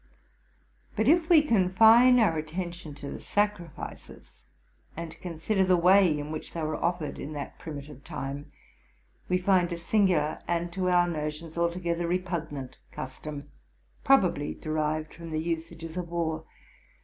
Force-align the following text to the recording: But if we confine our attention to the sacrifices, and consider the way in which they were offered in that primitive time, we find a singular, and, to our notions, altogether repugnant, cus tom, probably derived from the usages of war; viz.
But 0.95 1.07
if 1.07 1.29
we 1.29 1.43
confine 1.43 2.19
our 2.19 2.35
attention 2.35 2.95
to 2.95 3.11
the 3.11 3.19
sacrifices, 3.19 4.45
and 4.97 5.15
consider 5.19 5.63
the 5.63 5.77
way 5.77 6.17
in 6.17 6.31
which 6.31 6.53
they 6.53 6.63
were 6.63 6.83
offered 6.83 7.19
in 7.19 7.33
that 7.33 7.59
primitive 7.59 8.03
time, 8.03 8.51
we 9.29 9.37
find 9.37 9.71
a 9.71 9.77
singular, 9.77 10.39
and, 10.47 10.73
to 10.73 10.89
our 10.89 11.07
notions, 11.07 11.55
altogether 11.55 12.07
repugnant, 12.07 12.79
cus 12.91 13.19
tom, 13.19 13.51
probably 14.03 14.55
derived 14.55 15.13
from 15.13 15.29
the 15.29 15.37
usages 15.39 15.95
of 15.97 16.09
war; 16.09 16.39
viz. 16.39 16.47